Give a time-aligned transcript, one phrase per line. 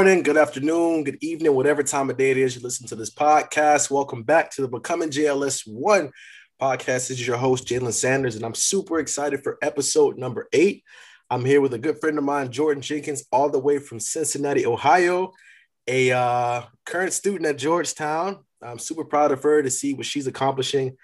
[0.00, 3.12] morning, good afternoon, good evening, whatever time of day it is you listen to this
[3.12, 3.90] podcast.
[3.90, 6.10] Welcome back to the Becoming JLS One
[6.58, 7.08] podcast.
[7.08, 10.84] This is your host, Jalen Sanders, and I'm super excited for episode number eight.
[11.28, 14.64] I'm here with a good friend of mine, Jordynn Jenkins, all the way from Cincinnati,
[14.64, 15.32] Ohio,
[15.86, 18.42] a uh, current student at Georgetown.
[18.62, 20.96] I'm super proud of her to see what she's accomplishing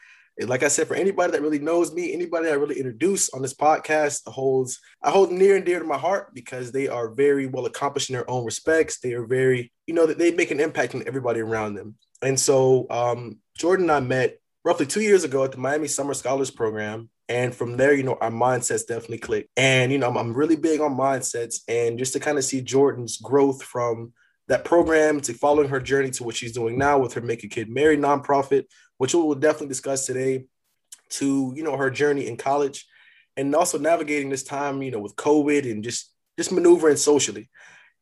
[0.44, 3.54] like I said, for anybody that really knows me, anybody I really introduce on this
[3.54, 7.66] podcast holds I hold near and dear to my heart because they are very well
[7.66, 8.98] accomplished in their own respects.
[8.98, 11.94] They are very, you know, that they make an impact on everybody around them.
[12.22, 16.14] And so um, Jordynn and I met roughly two years ago at the Miami Summer
[16.14, 17.08] Scholars Program.
[17.28, 19.50] And from there, you know, our mindsets definitely clicked.
[19.56, 21.60] And, you know, I'm, I'm really big on mindsets.
[21.66, 24.12] And just to kind of see Jordynn's growth from
[24.48, 27.48] that program to following her journey to what she's doing now with her Make a
[27.48, 28.64] Kid Merry nonprofit,
[28.98, 30.44] which we will definitely discuss today,
[31.08, 32.86] to you know her journey in college,
[33.36, 37.48] and also navigating this time, you know, with COVID and just just maneuvering socially.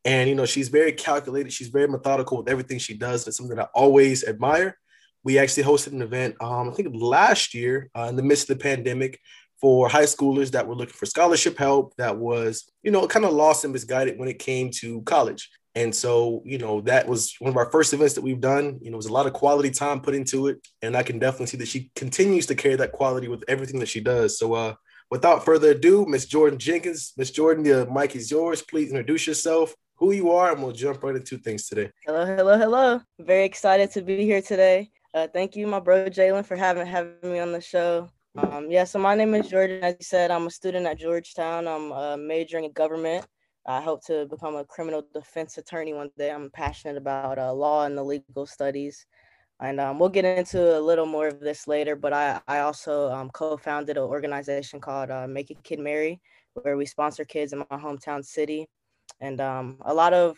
[0.04, 1.52] And you know, she's very calculated.
[1.52, 3.26] She's very methodical with everything she does.
[3.26, 4.78] It's something I always admire.
[5.22, 8.58] We actually hosted an event, um, I think last year, uh, in the midst of
[8.58, 9.18] the pandemic,
[9.58, 11.96] for high schoolers that were looking for scholarship help.
[11.96, 15.48] That was, you know, kind of lost and misguided when it came to college.
[15.76, 18.78] And so, you know, that was one of our first events that we've done.
[18.80, 20.58] You know, it was a lot of quality time put into it.
[20.82, 23.88] And I can definitely see that she continues to carry that quality with everything that
[23.88, 24.38] she does.
[24.38, 24.74] So, uh,
[25.10, 28.62] without further ado, Miss Jordynn Jenkins, Miss Jordynn, the mic is yours.
[28.62, 31.90] Please introduce yourself, who you are, and we'll jump right into things today.
[32.06, 33.00] Hello, hello, hello.
[33.18, 34.90] Very excited to be here today.
[35.12, 38.10] Uh, thank you, my bro Jalen, for having having me on the show.
[38.36, 39.80] Um, yeah, so my name is Jordynn.
[39.80, 41.68] As you said, I'm a student at Georgetown.
[41.68, 43.24] I'm uh, majoring in government.
[43.66, 46.30] I hope to become a criminal defense attorney one day.
[46.30, 49.06] I'm passionate about uh, law and the legal studies.
[49.60, 53.10] And um, we'll get into a little more of this later, but I, I also
[53.10, 56.20] um, co-founded an organization called uh, Make a Kid Merry,
[56.54, 58.68] where we sponsor kids in my hometown city.
[59.20, 60.36] And um, a lot of,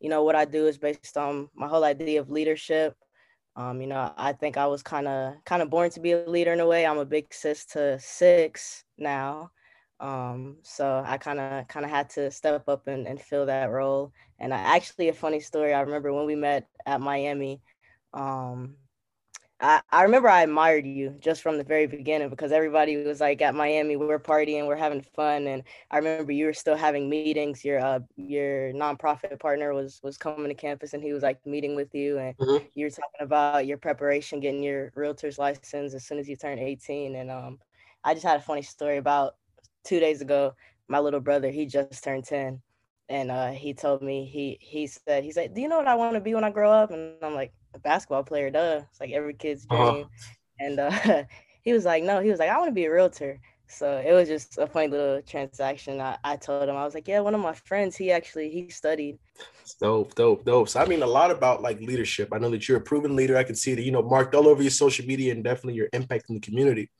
[0.00, 2.94] you know, what I do is based on my whole idea of leadership.
[3.54, 6.28] Um, you know, I think I was kind of kind of born to be a
[6.28, 6.84] leader in a way.
[6.84, 9.50] I'm a big sis to six now.
[9.98, 13.70] Um, so I kind of kind of had to step up and, and fill that
[13.70, 14.12] role.
[14.38, 15.72] And I, actually, a funny story.
[15.72, 17.60] I remember when we met at Miami.
[18.12, 18.76] Um,
[19.58, 23.40] I, I remember I admired you just from the very beginning because everybody was like
[23.40, 26.76] at Miami, we were partying, we are having fun, and I remember you were still
[26.76, 27.64] having meetings.
[27.64, 31.74] Your uh your nonprofit partner was was coming to campus and he was like meeting
[31.74, 32.66] with you, and mm-hmm.
[32.74, 36.58] you were talking about your preparation, getting your realtor's license as soon as you turn
[36.58, 37.16] 18.
[37.16, 37.58] And um,
[38.04, 39.36] I just had a funny story about
[39.86, 40.54] two days ago,
[40.88, 42.60] my little brother, he just turned 10.
[43.08, 45.94] And uh, he told me, he he said, he said, Do you know what I
[45.94, 46.90] want to be when I grow up?
[46.90, 48.82] And I'm like, a basketball player, duh.
[48.90, 49.92] It's like every kid's uh-huh.
[49.92, 50.04] dream.
[50.04, 50.08] Uh-huh.
[50.58, 51.24] And uh,
[51.62, 53.40] he was like, No, he was like, I want to be a realtor.
[53.68, 56.00] So it was just a funny little transaction.
[56.00, 58.68] I, I told him, I was like, yeah, one of my friends, he actually, he
[58.68, 59.18] studied.
[59.80, 60.68] Dope, dope, dope.
[60.68, 62.28] So I mean a lot about like leadership.
[62.32, 63.36] I know that you're a proven leader.
[63.36, 65.88] I can see that, you know, marked all over your social media and definitely your
[65.92, 66.90] impact in the community.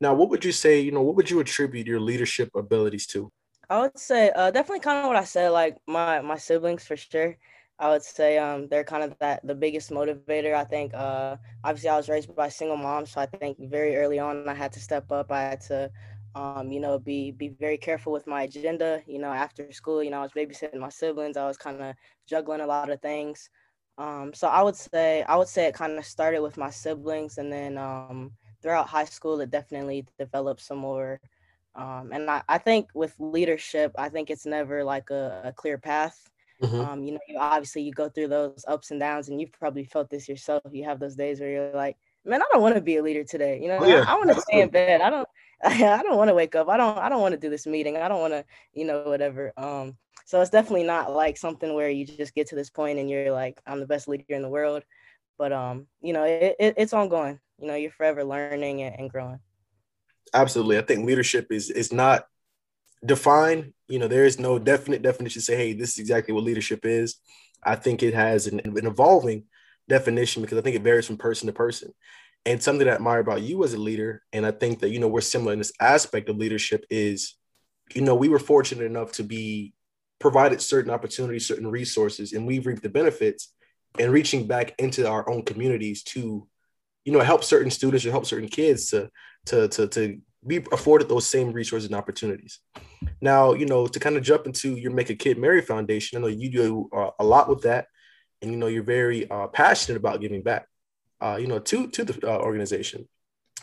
[0.00, 3.30] Now, what would you say, you know, what would you attribute your leadership abilities to?
[3.68, 6.96] I would say uh, definitely kind of what I said, like my my siblings for
[6.96, 7.36] sure.
[7.78, 10.54] I would say um, they're kind of that the biggest motivator.
[10.54, 13.96] I think uh, obviously I was raised by a single mom, so I think very
[13.96, 15.30] early on I had to step up.
[15.32, 15.90] I had to,
[16.34, 19.02] um, you know, be be very careful with my agenda.
[19.06, 21.36] You know, after school, you know, I was babysitting my siblings.
[21.36, 21.94] I was kind of
[22.26, 23.48] juggling a lot of things.
[23.98, 27.38] Um, so I would say I would say it kind of started with my siblings,
[27.38, 28.32] and then um,
[28.62, 31.20] throughout high school, it definitely developed some more.
[31.74, 35.78] Um, and I, I think with leadership, I think it's never like a, a clear
[35.78, 36.28] path.
[36.62, 36.80] Mm-hmm.
[36.80, 39.84] Um, you know, you obviously you go through those ups and downs, and you've probably
[39.84, 40.62] felt this yourself.
[40.70, 43.24] You have those days where you're like, man, I don't want to be a leader
[43.24, 43.60] today.
[43.62, 44.04] You know, oh, yeah.
[44.06, 45.00] I, I want to stay in bed.
[45.00, 45.28] I don't,
[45.64, 46.68] I don't want to wake up.
[46.68, 47.96] I don't, I don't want to do this meeting.
[47.96, 48.44] I don't want to,
[48.74, 49.52] you know, whatever.
[49.56, 49.96] Um,
[50.26, 53.32] so it's definitely not like something where you just get to this point and you're
[53.32, 54.84] like, I'm the best leader in the world.
[55.38, 59.40] But um, you know, it, it it's ongoing you know you're forever learning and growing.
[60.32, 60.78] Absolutely.
[60.78, 62.24] I think leadership is is not
[63.04, 63.72] defined.
[63.88, 66.84] You know there is no definite definition to say hey this is exactly what leadership
[66.84, 67.16] is.
[67.62, 69.44] I think it has an, an evolving
[69.90, 71.92] definition because i think it varies from person to person.
[72.46, 74.98] And something that i admire about you as a leader and i think that you
[74.98, 77.36] know we're similar in this aspect of leadership is
[77.94, 79.74] you know we were fortunate enough to be
[80.18, 83.52] provided certain opportunities certain resources and we've reaped the benefits
[83.98, 86.46] and reaching back into our own communities to
[87.04, 89.10] you know help certain students or help certain kids to
[89.46, 92.60] to to to be afforded those same resources and opportunities.
[93.20, 96.20] Now, you know, to kind of jump into your Make a Kid Merry Foundation, I
[96.22, 97.86] know you do uh, a lot with that,
[98.40, 100.66] and you know you're very uh, passionate about giving back,
[101.20, 103.08] uh, you know, to to the uh, organization.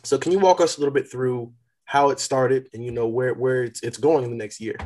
[0.04, 1.54] So, can you walk us a little bit through
[1.86, 4.78] how it started and you know where where it's it's going in the next year?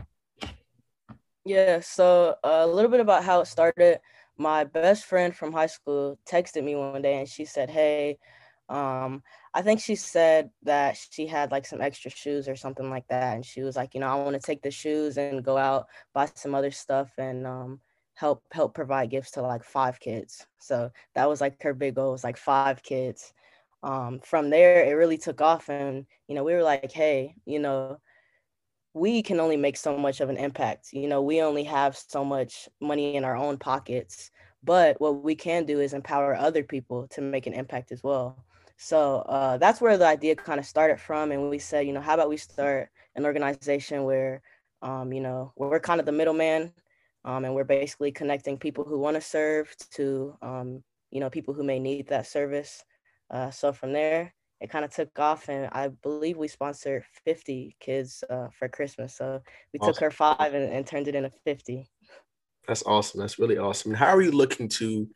[1.43, 3.99] Yeah, so uh, a little bit about how it started.
[4.37, 8.19] My best friend from high school texted me one day and she said, Hey,
[8.71, 9.21] um,
[9.53, 13.35] I think she said that she had like some extra shoes or something like that.
[13.35, 15.87] And she was like, you know, I want to take the shoes and go out,
[16.13, 17.81] buy some other stuff and um,
[18.15, 20.47] help help provide gifts to like five kids.
[20.59, 23.33] So that was like her big goal was like five kids.
[23.83, 27.59] Um, from there, it really took off, and you know, we were like, hey, you
[27.59, 27.99] know,
[28.93, 30.93] we can only make so much of an impact.
[30.93, 34.31] You know, we only have so much money in our own pockets,
[34.63, 38.45] but what we can do is empower other people to make an impact as well.
[38.83, 41.31] So uh, that's where the idea kind of started from.
[41.31, 44.41] And we said, you know, how about we start an organization where,
[44.81, 46.73] um, you know, we're kind of the middleman
[47.23, 51.53] um, and we're basically connecting people who want to serve to, um, you know, people
[51.53, 52.83] who may need that service.
[53.29, 57.75] Uh, so from there, it kind of took off and I believe we sponsored 50
[57.79, 59.15] kids uh, for Christmas.
[59.15, 59.43] So
[59.73, 59.93] we awesome.
[59.93, 61.87] took her five and, and turned it into 50.
[62.67, 63.21] That's awesome.
[63.21, 63.91] That's really awesome.
[63.91, 65.07] And how are you looking to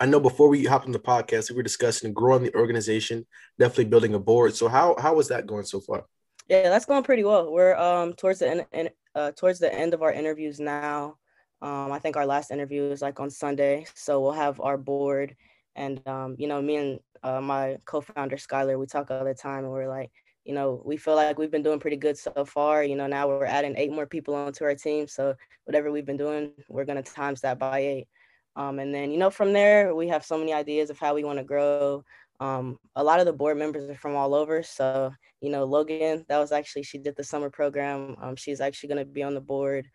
[0.00, 3.26] I know before we hopped on the podcast, we were discussing growing the organization,
[3.58, 4.54] definitely building a board.
[4.54, 6.04] So how how was that going so far?
[6.48, 7.52] Yeah, that's going pretty well.
[7.52, 11.16] We're um towards the end uh, towards the end of our interviews now.
[11.62, 15.36] Um, I think our last interview is like on Sunday, so we'll have our board,
[15.76, 19.64] and um, you know, me and uh, my co-founder Skylar, we talk all the time,
[19.64, 20.10] and we're like,
[20.44, 22.84] you know, we feel like we've been doing pretty good so far.
[22.84, 26.18] You know, now we're adding eight more people onto our team, so whatever we've been
[26.18, 28.08] doing, we're gonna times that by eight.
[28.56, 31.24] Um, and then, you know, from there, we have so many ideas of how we
[31.24, 32.04] want to grow.
[32.40, 34.62] Um, a lot of the board members are from all over.
[34.62, 38.16] So, you know, Logan, that was actually, she did the summer program.
[38.20, 39.88] Um, she's actually going to be on the board.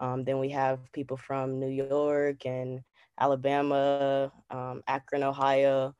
[0.00, 2.80] Um, then we have people from New York and
[3.18, 5.94] Alabama, um, Akron, Ohio.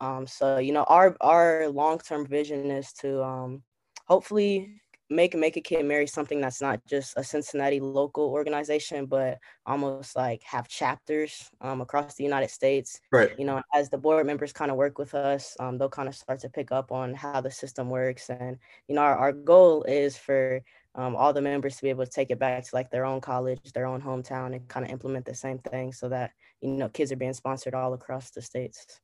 [0.00, 3.60] Um, so, you know, our, our long-term vision is to
[4.06, 9.38] hopefully make make a kid merry something that's not just a Cincinnati local organization, but
[9.64, 13.00] almost like have chapters um, across the United States.
[13.10, 13.30] Right.
[13.38, 16.14] You know, as the board members kind of work with us, um, they'll kind of
[16.14, 19.84] start to pick up on how the system works, and you know, our, our goal
[19.84, 20.62] is for
[20.94, 23.20] um, all the members to be able to take it back to like their own
[23.20, 26.88] college, their own hometown, and kind of implement the same thing, so that you know
[26.88, 29.00] kids are being sponsored all across the states.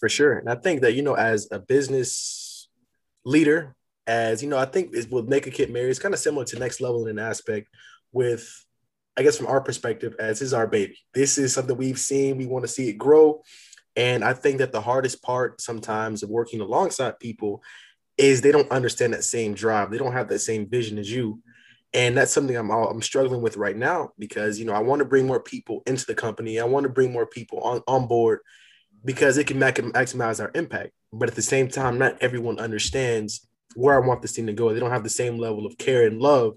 [0.00, 2.68] For sure, and I think that you know, as a business
[3.24, 3.74] leader
[4.06, 6.44] as you know, I think is with Make a Kid Merry, it's kind of similar
[6.46, 7.68] to Next Level in an aspect
[8.12, 8.64] with,
[9.16, 10.98] I guess, from our perspective, as is our baby.
[11.14, 12.36] This is something we've seen.
[12.36, 13.42] We want to see it grow.
[13.96, 17.62] And I think that the hardest part sometimes of working alongside people
[18.16, 19.90] is they don't understand that same drive.
[19.90, 21.40] They don't have that same vision as you.
[21.92, 24.98] And that's something I'm all, I'm struggling with right now because you know I want
[24.98, 26.58] to bring more people into the company.
[26.58, 28.40] I want to bring more people on, on board
[29.04, 30.90] because it can maximize our impact.
[31.12, 34.72] But at the same time, not everyone understands where I want this team to go.
[34.72, 36.54] They don't have the same level of care and love.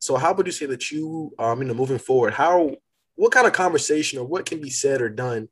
[0.00, 2.76] So how would you say that you, um, you know, moving forward, how,
[3.16, 5.48] what kind of conversation or what can be said or done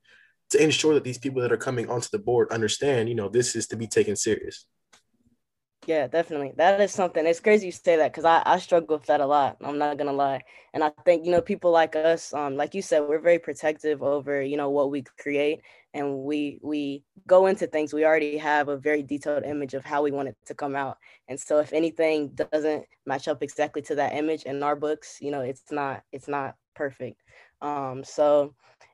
[0.50, 3.56] to ensure that these people that are coming onto the board understand, you know, this
[3.56, 4.67] is to be taken serious?
[5.87, 6.53] Yeah, definitely.
[6.56, 7.25] That is something.
[7.27, 9.57] It's crazy you say that because I, I struggle with that a lot.
[9.61, 10.43] I'm not gonna lie.
[10.75, 14.02] And I think, you know, people like us, um, like you said, we're very protective
[14.02, 15.61] over, you know, what we create
[15.95, 20.02] and we we go into things we already have a very detailed image of how
[20.02, 23.95] we want it to come out and so if anything doesn't match up exactly to
[23.95, 27.23] that image in our books you know it's not it's not perfect
[27.62, 28.52] um so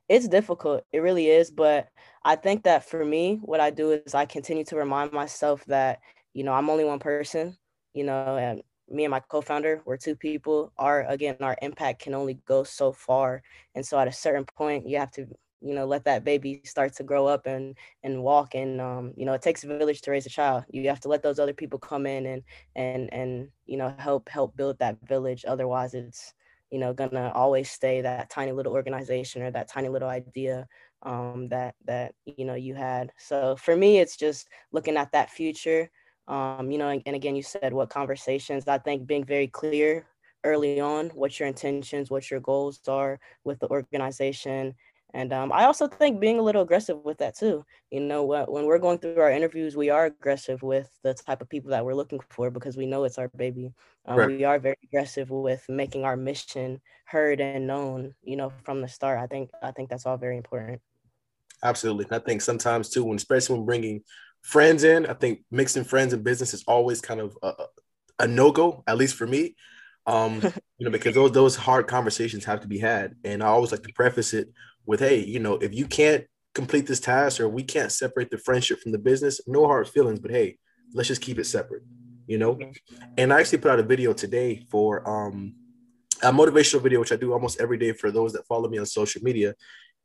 [0.08, 1.88] it's difficult it really is but
[2.24, 5.98] i think that for me what i do is i continue to remind myself that
[6.34, 7.56] you know i'm only one person
[7.94, 10.72] you know and me and my co-founder we're two people.
[10.76, 13.42] Our again our impact can only go so far.
[13.74, 15.26] And so at a certain point you have to
[15.62, 18.54] you know let that baby start to grow up and and walk.
[18.54, 20.64] And um, you know it takes a village to raise a child.
[20.70, 22.42] You have to let those other people come in and
[22.76, 25.44] and and you know help help build that village.
[25.46, 26.34] Otherwise it's
[26.70, 30.66] you know gonna always stay that tiny little organization or that tiny little idea
[31.02, 33.12] um, that that you know you had.
[33.18, 35.90] So for me it's just looking at that future
[36.32, 40.06] um, you know and, and again you said what conversations i think being very clear
[40.44, 44.74] early on what your intentions what your goals are with the organization
[45.14, 47.64] and um, I also think being a little aggressive with that too.
[47.90, 51.50] You know, when we're going through our interviews, we are aggressive with the type of
[51.50, 53.72] people that we're looking for because we know it's our baby.
[54.06, 54.28] Um, right.
[54.28, 58.14] We are very aggressive with making our mission heard and known.
[58.22, 59.18] You know, from the start.
[59.18, 60.80] I think I think that's all very important.
[61.62, 64.02] Absolutely, I think sometimes too, when especially when bringing
[64.42, 67.52] friends in, I think mixing friends and business is always kind of a,
[68.20, 69.56] a no go, at least for me.
[70.06, 70.42] Um,
[70.78, 73.82] you know, because those those hard conversations have to be had, and I always like
[73.84, 74.48] to preface it
[74.84, 78.38] with, hey, you know, if you can't complete this task or we can't separate the
[78.38, 80.58] friendship from the business, no hard feelings, but hey,
[80.92, 81.82] let's just keep it separate,
[82.26, 82.58] you know?
[83.16, 85.54] And I actually put out a video today for um
[86.22, 88.86] a motivational video, which I do almost every day for those that follow me on
[88.86, 89.54] social media.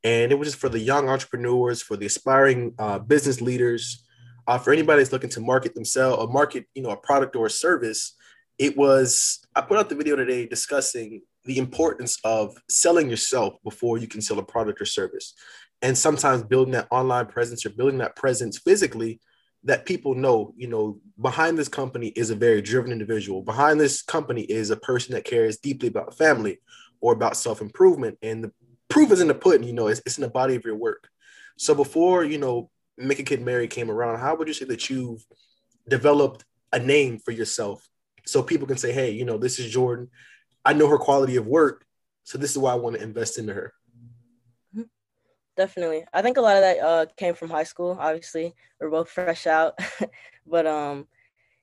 [0.04, 4.07] And it was just for the young entrepreneurs, for the aspiring uh, business leaders,
[4.48, 7.46] uh, for anybody that's looking to market themselves or market, you know, a product or
[7.46, 8.16] a service.
[8.58, 13.98] It was, I put out the video today discussing the importance of selling yourself before
[13.98, 15.34] you can sell a product or service.
[15.82, 19.20] And sometimes building that online presence or building that presence physically
[19.64, 23.42] that people know, you know, behind this company is a very driven individual.
[23.44, 26.60] Behind this company is a person that cares deeply about family
[27.02, 28.18] or about self improvement.
[28.22, 28.52] And the
[28.90, 31.10] proof is in the pudding, you know, it's, it's in the body of your work.
[31.58, 34.90] So before, you know, Make a Kid Merry came around, how would you say that
[34.90, 35.24] you've
[35.88, 37.88] developed a name for yourself
[38.26, 40.10] so people can say, hey, you know, this is Jordynn.
[40.66, 41.86] I know her quality of work.
[42.24, 43.74] So this is why I want to invest into her
[45.58, 46.06] definitely.
[46.14, 47.98] I think a lot of that uh, came from high school.
[48.00, 49.78] Obviously, we're both fresh out,
[50.48, 51.08] but um,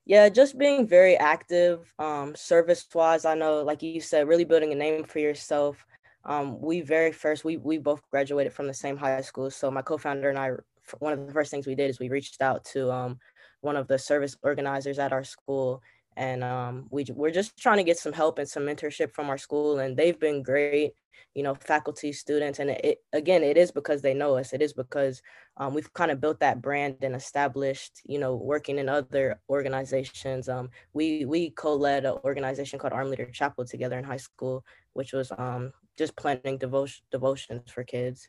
[0.05, 3.25] yeah, just being very active, um, service wise.
[3.25, 5.87] I know, like you said, really building a name for yourself.
[6.25, 9.51] Um, we very first we we both graduated from the same high school.
[9.51, 10.51] So my co-founder and I,
[10.99, 13.19] one of the first things we did is we reached out to um,
[13.61, 15.83] one of the service organizers at our school.
[16.17, 19.39] And um, we we're just trying to get some help and some mentorship from our
[19.39, 20.93] school and they've been great
[21.35, 22.61] you know faculty students.
[22.61, 24.53] And it, again it is because they know us.
[24.53, 25.21] It is because
[25.57, 30.49] um, we've kind of built that brand and established you know working in other organizations.
[30.49, 34.65] Um, we we co-led an organization called arm leader chapel together in high school
[34.95, 38.29] which was um, just planning devotion devotions for kids.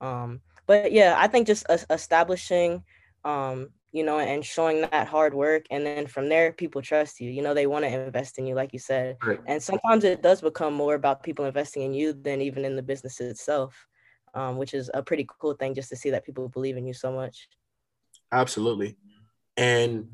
[0.00, 2.84] Um, but yeah i think just establishing
[3.24, 5.66] um, you know, and showing that hard work.
[5.70, 7.30] And then from there, people trust you.
[7.30, 9.16] You know, they want to invest in you, like you said.
[9.24, 9.40] Right.
[9.46, 12.82] And sometimes it does become more about people investing in you than even in the
[12.82, 13.86] business itself,
[14.34, 16.92] um, which is a pretty cool thing just to see that people believe in you
[16.92, 17.48] so much.
[18.30, 18.96] Absolutely.
[19.56, 20.08] And,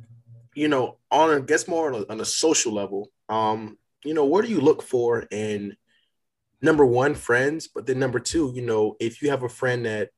[0.54, 4.24] you know, on, I guess more on a, on a social level, um, you know,
[4.24, 5.76] what do you look for in
[6.62, 10.10] number one, friends, but then number two, you know, if you have a friend that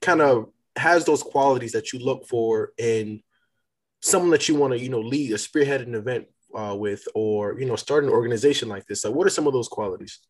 [0.00, 3.22] kind of has those qualities that you look for in
[4.02, 7.58] someone that you want to, you know, lead or spearhead an event uh, with, or
[7.58, 9.04] you know, start an organization like this?
[9.04, 10.20] Like, what are some of those qualities?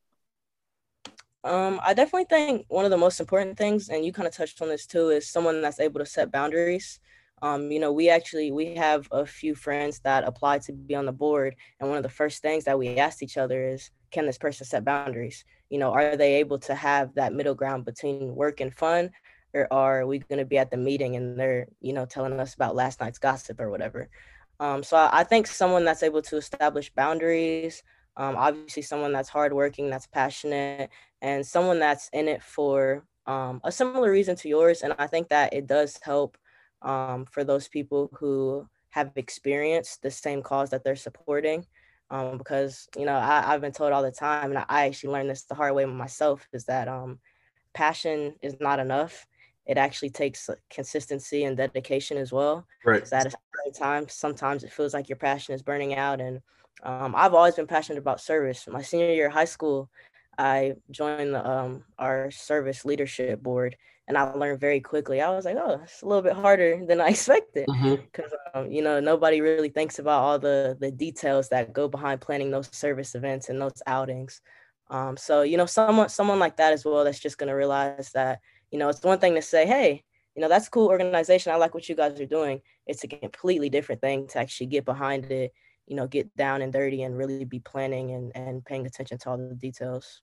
[1.44, 4.62] Um, I definitely think one of the most important things, and you kind of touched
[4.62, 7.00] on this too, is someone that's able to set boundaries.
[7.42, 11.04] Um, you know, we actually we have a few friends that apply to be on
[11.04, 14.24] the board, and one of the first things that we asked each other is, can
[14.24, 15.44] this person set boundaries?
[15.68, 19.10] You know, are they able to have that middle ground between work and fun,
[19.54, 22.54] or are we going to be at the meeting and they're you know telling us
[22.54, 24.08] about last night's gossip or whatever?
[24.60, 27.82] Um, so I, I, think someone that's able to establish boundaries
[28.16, 33.72] um, obviously someone that's hardworking that's passionate and someone that's in it for um, a
[33.72, 36.36] similar reason to yours and i think that it does help
[36.82, 41.66] um, for those people who have experienced the same cause that they're supporting
[42.10, 45.30] um, because you know I, have been told all the time and I, actually learned
[45.30, 47.18] this the hard way myself is that um,
[47.72, 49.26] passion is not enough
[49.66, 52.66] it actually takes consistency and dedication as well.
[52.84, 53.10] Right.
[53.12, 56.20] at a time, sometimes it feels like your passion is burning out.
[56.20, 56.40] And
[56.82, 58.66] um, I've always been passionate about service.
[58.70, 59.90] My senior year of high school,
[60.38, 65.20] I joined the, um, our service leadership board, and I learned very quickly.
[65.20, 68.58] I was like, oh, it's a little bit harder than I expected, because mm-hmm.
[68.58, 72.50] um, you know nobody really thinks about all the the details that go behind planning
[72.50, 74.40] those service events and those outings.
[74.90, 78.40] Um, so you know, someone someone like that as well that's just gonna realize that
[78.74, 80.02] you know, it's one thing to say, hey,
[80.34, 81.52] you know, that's cool organization.
[81.52, 82.60] I like what you guys are doing.
[82.88, 85.52] It's a completely different thing to actually get behind it,
[85.86, 89.30] you know, get down and dirty and really be planning and, and paying attention to
[89.30, 90.22] all the details.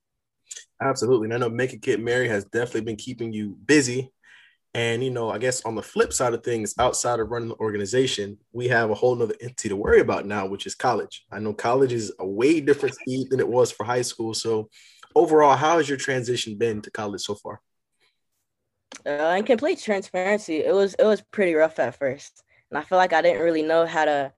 [0.81, 1.27] Absolutely.
[1.27, 4.11] And I know Make a Kid Merry has definitely been keeping you busy.
[4.73, 7.55] And, you know, I guess on the flip side of things, outside of running the
[7.55, 11.25] organization, we have a whole nother entity to worry about now, which is college.
[11.31, 14.33] I know college is a way different speed than it was for high school.
[14.33, 14.69] So
[15.15, 17.61] overall, how has your transition been to college so far?
[19.05, 22.97] Uh, in complete transparency, it was it was pretty rough at first, and I feel
[22.97, 24.33] like I didn't really know how to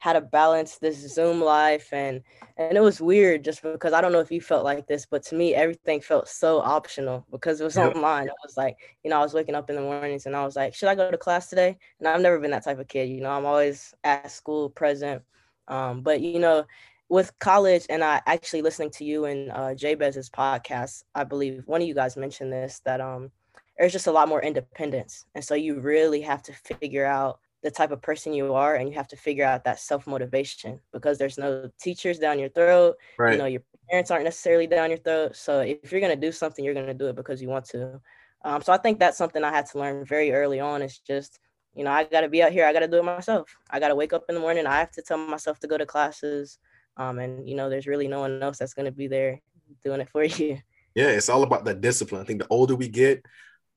[0.00, 2.22] how to balance this Zoom life, and
[2.56, 5.22] and it was weird just because I don't know if you felt like this, but
[5.24, 7.94] to me everything felt so optional because it was yep.
[7.94, 8.26] online.
[8.26, 10.56] It was like you know I was waking up in the mornings and I was
[10.56, 11.78] like, should I go to class today?
[11.98, 13.08] And I've never been that type of kid.
[13.08, 15.22] You know, I'm always at school, present.
[15.68, 16.64] Um, but you know,
[17.08, 21.80] with college and I actually listening to you and uh, Jabez's podcast, I believe one
[21.80, 23.30] of you guys mentioned this that um
[23.78, 25.24] there's just a lot more independence.
[25.34, 28.88] And so you really have to figure out the type of person you are and
[28.88, 32.96] you have to figure out that self motivation because there's no teachers down your throat.
[33.18, 33.32] Right.
[33.32, 35.36] You know, your parents aren't necessarily down your throat.
[35.36, 37.66] So if you're going to do something, you're going to do it because you want
[37.66, 38.00] to.
[38.44, 40.82] Um, so I think that's something I had to learn very early on.
[40.82, 41.38] It's just,
[41.74, 42.66] you know, I got to be out here.
[42.66, 43.54] I got to do it myself.
[43.70, 44.66] I got to wake up in the morning.
[44.66, 46.58] I have to tell myself to go to classes.
[46.96, 49.40] Um, and you know, there's really no one else that's going to be there
[49.84, 50.58] doing it for you.
[50.94, 52.20] Yeah, it's all about that discipline.
[52.20, 53.24] I think the older we get,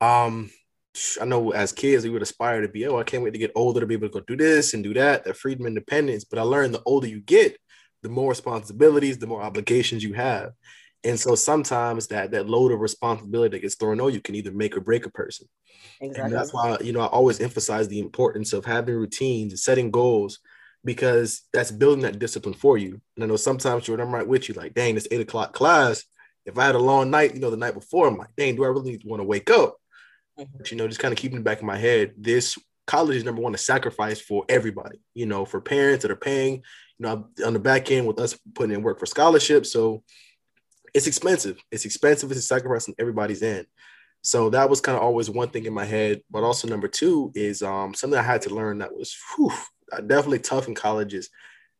[0.00, 0.50] um,
[1.20, 3.52] I know as kids we would aspire to be, oh, I can't wait to get
[3.54, 6.24] older to be able to go do this and do that, that freedom, independence.
[6.24, 7.58] But I learned the older you get,
[8.02, 10.52] the more responsibilities, the more obligations you have.
[11.04, 14.50] And so sometimes that that load of responsibility that gets thrown on you can either
[14.50, 15.46] make or break a person.
[16.00, 16.24] Exactly.
[16.24, 19.90] And that's why you know I always emphasize the importance of having routines and setting
[19.90, 20.40] goals
[20.84, 23.00] because that's building that discipline for you.
[23.16, 26.04] And I know sometimes Jordynn, I'm right with you, like, dang, it's eight o'clock class.
[26.44, 28.64] If I had a long night, you know, the night before, I'm like, dang, do
[28.64, 29.76] I really want to wake up?
[30.36, 33.24] But you know, just kind of keeping it back in my head, this college is
[33.24, 36.62] number one a sacrifice for everybody, you know, for parents that are paying, you
[37.00, 39.72] know, on the back end with us putting in work for scholarships.
[39.72, 40.02] So
[40.94, 41.58] it's expensive.
[41.70, 42.30] It's expensive.
[42.30, 43.66] It's a sacrifice on everybody's end.
[44.22, 46.22] So that was kind of always one thing in my head.
[46.30, 49.52] But also number two is um, something I had to learn that was whew,
[50.06, 51.28] definitely tough in college is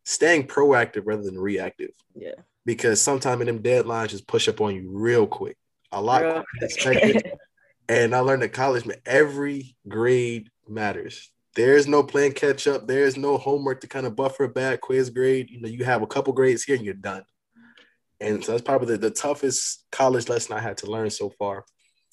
[0.05, 1.91] staying proactive rather than reactive.
[2.15, 2.35] Yeah.
[2.65, 5.57] Because sometimes in them deadlines just push up on you real quick.
[5.93, 7.33] A lot expected.
[7.89, 11.31] and I learned at college, man, every grade matters.
[11.55, 12.87] There's no playing catch up.
[12.87, 15.51] There's no homework to kind of buffer a bad quiz grade.
[15.51, 17.25] You know, you have a couple grades here and you're done.
[18.21, 21.65] And so that's probably the, the toughest college lesson I had to learn so far.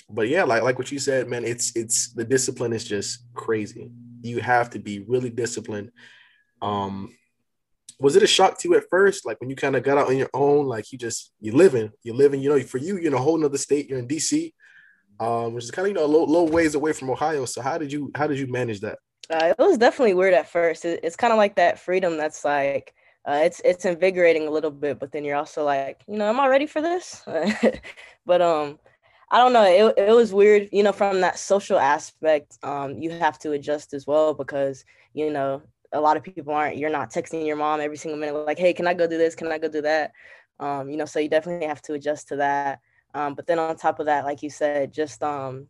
[0.10, 3.89] But yeah, like like what you said, man, it's it's the discipline is just crazy.
[4.22, 5.92] You have to be really disciplined.
[6.62, 7.15] Um,
[8.00, 10.08] was it a shock to you at first, like when you kind of got out
[10.08, 13.08] on your own, like you just you're living, you're living, you know, for you, you're
[13.08, 14.53] in a whole nother state, you're in DC,
[15.20, 17.46] um, which is kind of you know a little, low ways away from Ohio.
[17.46, 19.00] So how did you how did you manage that?
[19.29, 20.86] Uh, it was definitely weird at first.
[20.86, 22.93] It, it's kind of like that freedom that's like
[23.25, 26.39] uh, it's it's invigorating a little bit, but then you're also like, you know, am
[26.39, 27.24] I ready for this?
[28.25, 28.79] but um,
[29.31, 29.64] I don't know.
[29.64, 32.57] It it was weird, you know, from that social aspect.
[32.64, 34.83] Um, you have to adjust as well because
[35.14, 35.61] you know
[35.94, 36.77] a lot of people aren't.
[36.77, 39.35] You're not texting your mom every single minute like, hey, can I go do this?
[39.35, 40.11] Can I go do that?
[40.59, 42.79] Um, you know, so you definitely have to adjust to that.
[43.14, 45.68] Um, but then on top of that, like you said, just um,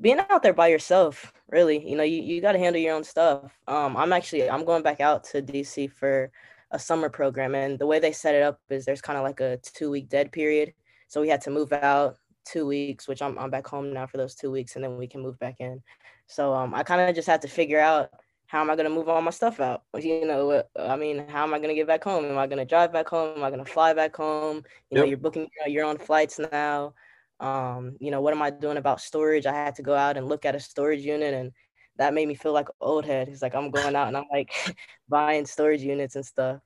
[0.00, 3.04] being out there by yourself, really, you know, you, you got to handle your own
[3.04, 3.56] stuff.
[3.66, 6.30] Um, I'm actually I'm going back out to DC for
[6.70, 7.54] a summer program.
[7.54, 10.08] And the way they set it up is there's kind of like a two week
[10.08, 10.72] dead period.
[11.08, 14.16] So we had to move out two weeks, which I'm, I'm back home now for
[14.16, 15.82] those two weeks, and then we can move back in.
[16.26, 18.10] So um, I kind of just had to figure out
[18.48, 19.82] how am I going to move all my stuff out?
[19.94, 22.24] You know, I mean, how am I going to get back home?
[22.24, 23.36] Am I going to drive back home?
[23.36, 24.56] Am I going to fly back home?
[24.90, 25.00] You yep.
[25.00, 26.94] know, you're booking your own flights now.
[27.40, 29.44] Um, you know, what am I doing about storage?
[29.44, 31.52] I had to go out and look at a storage unit and
[31.98, 33.28] that made me feel like old head.
[33.28, 34.50] He's like, I'm going out and I'm like
[35.08, 36.60] buying storage units and stuff.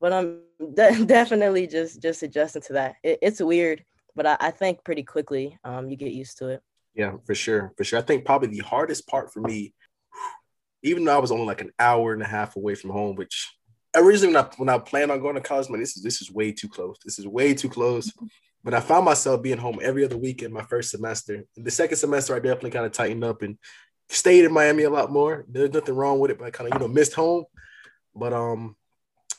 [0.00, 0.42] But I'm
[0.74, 2.96] de- definitely just just adjusting to that.
[3.02, 3.84] It, it's weird,
[4.14, 6.62] but I, I think pretty quickly um, you get used to it.
[6.94, 7.98] Yeah, for sure, for sure.
[7.98, 9.74] I think probably the hardest part for me,
[10.86, 13.48] even though I was only like an hour and a half away from home, which
[13.94, 16.30] originally when I when I planned on going to college, man, this is this is
[16.30, 16.96] way too close.
[17.04, 18.12] This is way too close.
[18.62, 21.44] But I found myself being home every other weekend my first semester.
[21.56, 23.58] The second semester, I definitely kind of tightened up and
[24.08, 25.44] stayed in Miami a lot more.
[25.48, 27.44] There's nothing wrong with it, but I kind of you know missed home.
[28.14, 28.76] But um,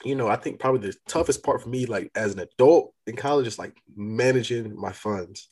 [0.04, 3.16] you know, I think probably the toughest part for me, like as an adult in
[3.16, 5.50] college, is like managing my funds.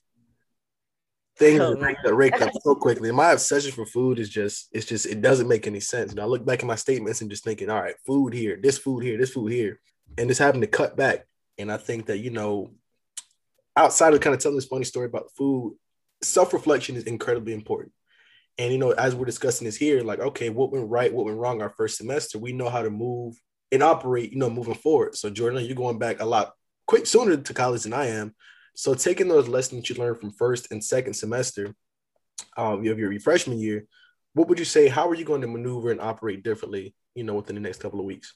[1.37, 3.11] Things oh, that rake up so quickly.
[3.11, 6.11] My obsession for food is just, it's just, it doesn't make any sense.
[6.11, 8.77] And I look back at my statements and just thinking, all right, food here, this
[8.77, 9.81] food here, this food here,
[10.17, 11.25] and just having to cut back.
[11.57, 12.71] And I think that, you know,
[13.75, 15.75] outside of kind of telling this funny story about food,
[16.21, 17.91] self reflection is incredibly important.
[18.57, 21.37] And you know, as we're discussing this here, like, okay, what went right, what went
[21.37, 23.35] wrong our first semester, we know how to move
[23.71, 25.15] and operate, you know, moving forward.
[25.15, 26.53] So Jordynn, you're going back a lot
[26.87, 28.33] quick sooner to college than I am.
[28.75, 31.73] So taking those lessons you learned from first and second semester
[32.57, 33.85] um, of your, freshman year,
[34.33, 34.87] what would you say?
[34.87, 37.99] How are you going to maneuver and operate differently, you know, within the next couple
[37.99, 38.33] of weeks?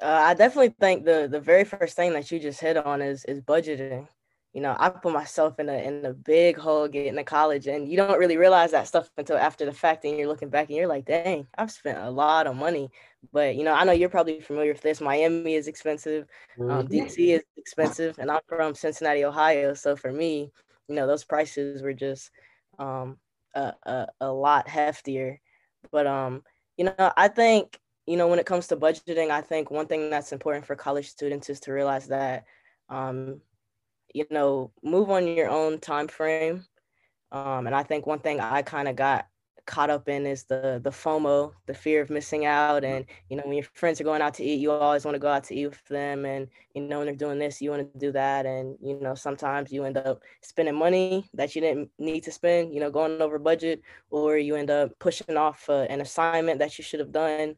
[0.00, 3.24] Uh, I definitely think the the very first thing that you just hit on is
[3.24, 4.06] is budgeting
[4.54, 7.88] you know, I put myself in a in a big hole getting to college, and
[7.88, 10.76] you don't really realize that stuff until after the fact, and you're looking back and
[10.76, 12.90] you're like, dang, I've spent a lot of money.
[13.32, 15.00] But you know, I know you're probably familiar with this.
[15.00, 16.26] Miami is expensive,
[16.60, 16.94] um, mm-hmm.
[16.94, 19.74] DC is expensive, and I'm from Cincinnati, Ohio.
[19.74, 20.50] So for me,
[20.88, 22.30] you know, those prices were just
[22.78, 23.18] um,
[23.54, 25.38] a, a a lot heftier.
[25.90, 26.42] But um,
[26.76, 30.10] you know, I think you know when it comes to budgeting, I think one thing
[30.10, 32.44] that's important for college students is to realize that
[32.88, 33.40] um,
[34.14, 36.64] you know, move on your own time frame.
[37.30, 39.26] Um, and I think one thing I kind of got
[39.68, 42.82] caught up in is the the FOMO, the fear of missing out.
[42.84, 45.20] And you know, when your friends are going out to eat, you always want to
[45.20, 46.24] go out to eat with them.
[46.24, 48.46] And you know, when they're doing this, you want to do that.
[48.46, 52.74] And you know, sometimes you end up spending money that you didn't need to spend.
[52.74, 56.78] You know, going over budget, or you end up pushing off uh, an assignment that
[56.78, 57.54] you should have done.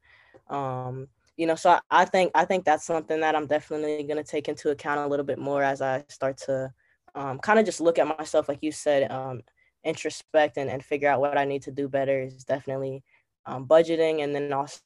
[0.48, 4.22] Um, you know, so I, I think I think that's something that I'm definitely going
[4.22, 6.72] to take into account a little bit more as I start to
[7.14, 9.42] um, kind of just look at myself, like you said, um,
[9.84, 13.02] introspect and, and figure out what I need to do better is definitely
[13.46, 14.80] um, budgeting and then also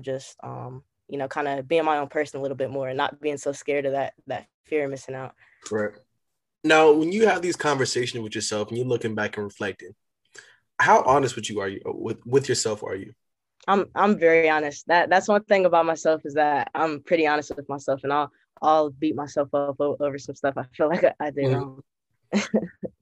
[0.00, 2.96] just um, you know kind of being my own person a little bit more and
[2.96, 5.34] not being so scared of that that fear of missing out.
[5.64, 6.00] Correct.
[6.62, 9.94] Now, when you have these conversations with yourself and you're looking back and reflecting,
[10.78, 13.12] how honest with you are you with with yourself are you?
[13.68, 14.86] I'm I'm very honest.
[14.88, 18.30] That that's one thing about myself is that I'm pretty honest with myself, and I'll
[18.62, 21.54] I'll beat myself up over some stuff I feel like I, did mm-hmm.
[21.54, 21.82] wrong.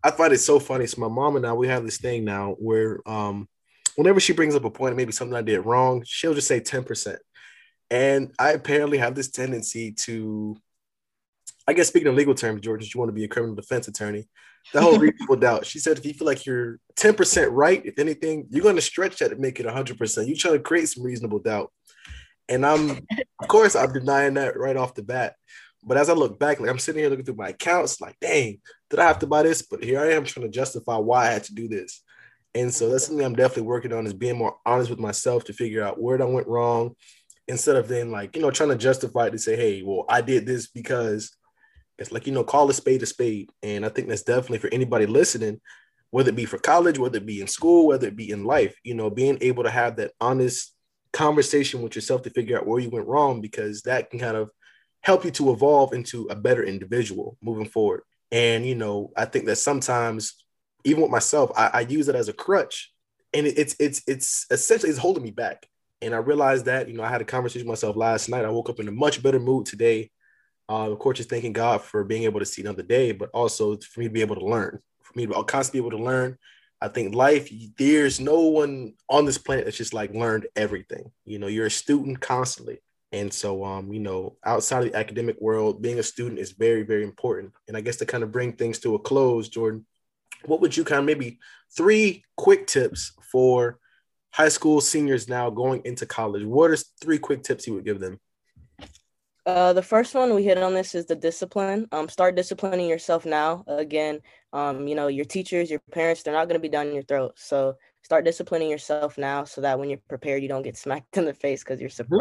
[0.04, 0.86] I find it so funny.
[0.86, 3.48] So my mom and I we have this thing now where um
[3.96, 6.84] whenever she brings up a point, maybe something I did wrong, she'll just say ten
[6.84, 7.18] percent,
[7.90, 10.56] and I apparently have this tendency to
[11.66, 14.28] I guess speaking in legal terms, George, you want to be a criminal defense attorney.
[14.72, 15.66] The whole reasonable doubt.
[15.66, 19.18] She said if you feel like you're 10% right, if anything, you're going to stretch
[19.18, 20.26] that to make it 100%.
[20.26, 21.72] You try to create some reasonable doubt.
[22.48, 23.06] And I'm,
[23.40, 25.36] of course, I'm denying that right off the bat.
[25.82, 28.60] But as I look back, like I'm sitting here looking through my accounts, like, dang,
[28.88, 29.62] did I have to buy this?
[29.62, 32.02] But here I am trying to justify why I had to do this.
[32.54, 35.52] And so that's something I'm definitely working on is being more honest with myself to
[35.52, 36.94] figure out where I went wrong
[37.48, 40.20] instead of then like, you know, trying to justify it to say, hey, well, I
[40.20, 41.34] did this because
[41.98, 43.50] it's like, you know, call a spade a spade.
[43.62, 45.60] And I think that's definitely for anybody listening,
[46.10, 48.74] whether it be for college, whether it be in school, whether it be in life,
[48.84, 50.74] you know, being able to have that honest
[51.12, 54.50] conversation with yourself to figure out where you went wrong, because that can kind of
[55.02, 58.02] help you to evolve into a better individual moving forward.
[58.30, 60.44] And, you know, I think that sometimes,
[60.84, 62.92] even with myself, I, I use it as a crutch
[63.34, 65.66] and it, it's, it's, it's essentially, it's holding me back.
[66.00, 68.44] And I realized that, you know, I had a conversation with myself last night.
[68.44, 70.10] I woke up in a much better mood today
[70.68, 73.76] uh, of course, just thanking God for being able to see another day, but also
[73.76, 76.38] for me to be able to learn, for me to constantly be able to learn.
[76.80, 81.12] I think life, there's no one on this planet that's just like learned everything.
[81.24, 82.80] You know, you're a student constantly.
[83.12, 86.82] And so, um, you know, outside of the academic world, being a student is very,
[86.82, 87.52] very important.
[87.68, 89.84] And I guess to kind of bring things to a close, Jordynn,
[90.46, 91.38] what would you kind of maybe
[91.76, 93.78] three quick tips for
[94.30, 96.44] high school seniors now going into college?
[96.44, 98.18] What are three quick tips you would give them?
[99.44, 101.88] Uh, the first one we hit on this is the discipline.
[101.92, 103.64] Um, start disciplining yourself now.
[103.66, 104.20] Again,
[104.52, 107.32] um, you know, your teachers, your parents, they're not going to be down your throat.
[107.36, 111.24] So start disciplining yourself now so that when you're prepared, you don't get smacked in
[111.24, 112.14] the face because you're mm-hmm.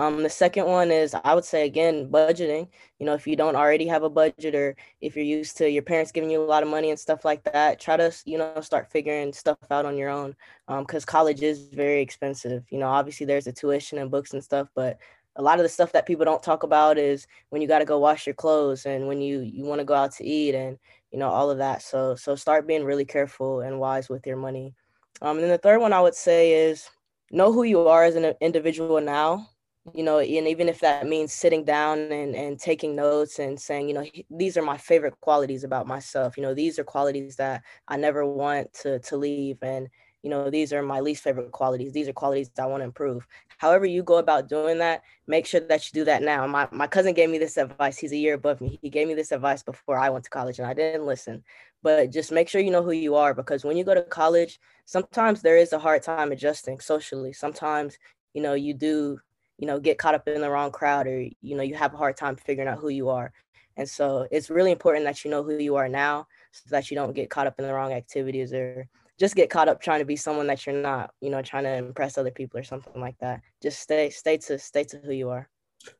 [0.00, 2.68] Um, the second one is I would say again budgeting.
[2.98, 5.82] You know, if you don't already have a budget or if you're used to your
[5.82, 8.60] parents giving you a lot of money and stuff like that, try to you know
[8.62, 10.34] start figuring stuff out on your own.
[10.68, 12.64] Um, because college is very expensive.
[12.70, 14.98] You know, obviously there's a tuition and books and stuff, but
[15.36, 17.84] a lot of the stuff that people don't talk about is when you got to
[17.84, 20.78] go wash your clothes and when you you want to go out to eat and
[21.12, 24.36] you know all of that so so start being really careful and wise with your
[24.36, 24.74] money
[25.22, 26.90] um and then the third one i would say is
[27.30, 29.46] know who you are as an individual now
[29.94, 33.88] you know and even if that means sitting down and and taking notes and saying
[33.88, 37.62] you know these are my favorite qualities about myself you know these are qualities that
[37.88, 39.88] i never want to to leave and
[40.22, 43.26] you know these are my least favorite qualities these are qualities i want to improve.
[43.56, 46.46] However you go about doing that make sure that you do that now.
[46.46, 49.14] My, my cousin gave me this advice he's a year above me he gave me
[49.14, 51.42] this advice before i went to college and i didn't listen.
[51.82, 54.60] But just make sure you know who you are because when you go to college
[54.84, 57.98] sometimes there is a hard time adjusting socially sometimes
[58.34, 59.18] you know you do
[59.60, 61.96] you know get caught up in the wrong crowd or you know you have a
[61.96, 63.32] hard time figuring out who you are
[63.76, 66.94] and so it's really important that you know who you are now so that you
[66.96, 70.06] don't get caught up in the wrong activities or just get caught up trying to
[70.06, 73.18] be someone that you're not, you know, trying to impress other people or something like
[73.18, 73.42] that.
[73.62, 75.46] Just stay, stay to, stay to who you are.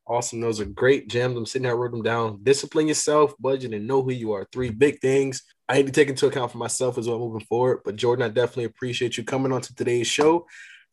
[0.07, 0.41] Awesome.
[0.41, 1.37] Those are great gems.
[1.37, 2.41] I'm sitting here, wrote them down.
[2.43, 4.49] Discipline yourself, budget, and know who you are.
[4.51, 7.81] Three big things I need to take into account for myself as well moving forward.
[7.85, 10.47] But Jordynn, I definitely appreciate you coming on to today's show.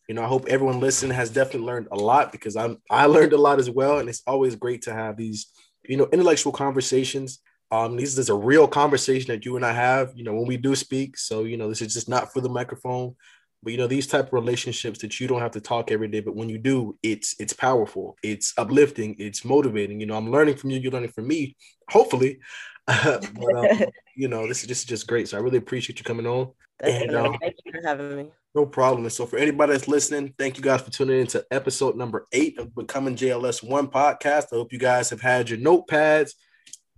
[0.08, 3.34] You know, I hope everyone listening has definitely learned a lot because I'm I learned
[3.34, 4.00] a lot as well.
[4.00, 5.48] And it's always great to have these,
[5.84, 7.39] you know, intellectual conversations
[7.72, 10.58] um, this is a real conversation that you and I have, you know, when we
[10.58, 11.17] do speak.
[11.17, 13.15] So, you know, this is just not for the microphone,
[13.62, 16.22] but you know, these type of relationships that you don't have to talk every day,
[16.22, 20.00] but when you do, it's it's powerful, it's uplifting, it's motivating.
[20.00, 21.58] You know, I'm learning from you, you're learning from me,
[21.89, 22.39] hopefully.
[22.88, 23.67] but, um,
[24.15, 25.28] you know, this is just just great.
[25.28, 26.52] So I really appreciate you coming on.
[26.79, 28.31] And, um, thank you for having me.
[28.53, 29.03] No problem.
[29.03, 32.27] And so for anybody that's listening, thank you guys for tuning in to episode number
[32.31, 34.45] eight of Becoming JLS One podcast.
[34.51, 36.31] I hope you guys have had your notepads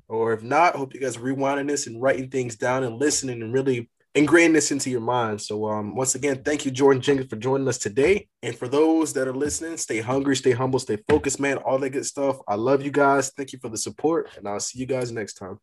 [0.10, 3.44] or if not, hope you guys are rewinding this and writing things down and listening
[3.44, 5.40] and really ingraining this into your mind.
[5.40, 8.28] So, um, once again, thank you, Jordynn Jenkins, for joining us today.
[8.42, 11.58] And for those that are listening, stay hungry, stay humble, stay focused, man.
[11.58, 12.40] All that good stuff.
[12.48, 13.32] I love you guys.
[13.38, 15.58] Thank you for the support, and I'll see you guys next time.